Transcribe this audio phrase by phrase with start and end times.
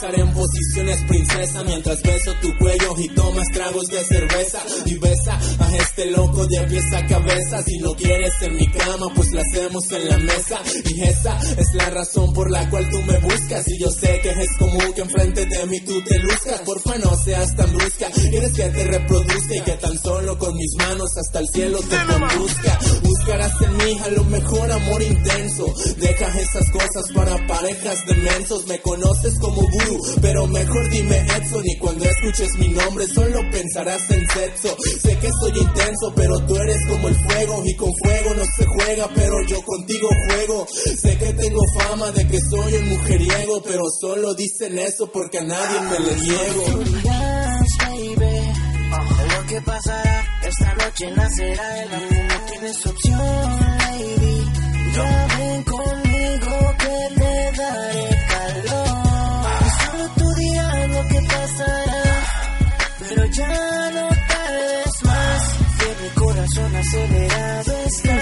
[0.00, 5.38] Pensar en posiciones princesa mientras beso tu cuello y tomas tragos de cerveza y besa
[5.58, 7.62] a este loco de pies a cabeza.
[7.62, 11.74] Si no quieres en mi cama, pues la hacemos en la mesa y esa es
[11.74, 15.02] la razón por la cual tú me buscas y yo sé que es común que
[15.02, 16.60] enfrente de mí tú te luzcas.
[16.60, 20.09] Porfa no seas tan brusca, quieres que te reproduzca y que tan solo
[20.40, 22.78] con mis manos hasta el cielo te conduzca.
[23.02, 25.66] Buscarás en mí a lo mejor amor intenso.
[25.98, 28.66] Deja esas cosas para parejas de mensos.
[28.66, 31.62] Me conoces como gurú, pero mejor dime Edson.
[31.66, 34.76] Y cuando escuches mi nombre, solo pensarás en sexo.
[35.02, 37.62] Sé que soy intenso, pero tú eres como el fuego.
[37.66, 40.66] Y con fuego no se juega, pero yo contigo juego.
[40.72, 45.42] Sé que tengo fama de que soy un mujeriego, pero solo dicen eso porque a
[45.42, 46.84] nadie me le niego.
[46.84, 50.19] dirás, baby, de lo que pasará.
[50.90, 54.50] Noche nacerá el amor, no tienes opción, lady.
[54.92, 58.88] Ya ven conmigo que te daré calor.
[59.60, 62.04] Y solo tú dirás lo que pasará,
[62.98, 65.42] pero ya no tardes más.
[65.78, 68.16] Que mi corazón acelerado está.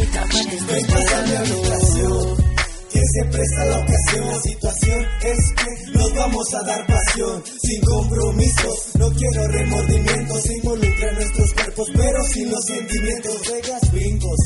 [0.00, 2.36] Y capaz de habitación,
[2.92, 4.26] que se presta la ocasión.
[4.26, 8.96] La situación es que nos vamos a dar pasión, sin compromisos.
[8.98, 11.17] No quiero remordimientos, involucran
[11.94, 13.40] pero sin los sentimientos.
[13.48, 14.38] Vegas brincos.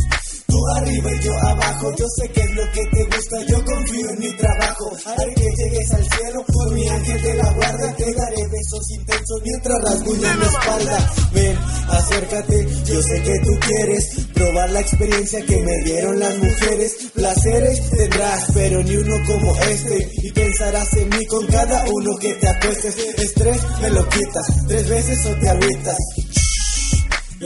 [0.47, 4.11] Tú arriba y yo abajo, yo sé que es lo que te gusta, yo confío
[4.11, 4.93] en mi trabajo.
[5.07, 9.41] Haré que llegues al cielo, por mi ángel de la guarda, te daré besos intensos
[9.43, 11.13] mientras rasguñas mi espalda.
[11.33, 14.05] Ven, acércate, yo sé que tú quieres
[14.35, 16.97] probar la experiencia que me dieron las mujeres.
[17.15, 20.11] Placeres tendrás, pero ni uno como este.
[20.23, 22.95] Y pensarás en mí con cada uno que te acuestes.
[23.17, 25.97] Estrés me lo quitas, tres veces o te agüitas.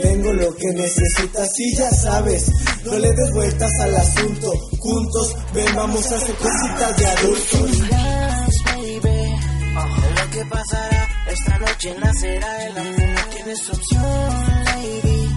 [0.01, 2.51] Tengo lo que necesitas y ya sabes,
[2.85, 4.51] no le des vueltas al asunto.
[4.79, 7.71] Juntos, ven, vamos a hacer cositas de adultos.
[10.35, 11.07] lo pasará.
[11.31, 15.29] Esta noche nacerá el amor, no tienes opción, lady.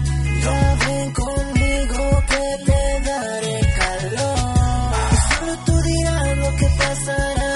[0.43, 4.39] Ya ven conmigo que te daré calor.
[5.29, 7.53] Solo tú dirás lo que pasará,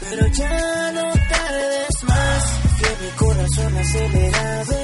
[0.00, 2.44] pero ya no tardes más.
[2.78, 4.83] Que mi corazón acelerado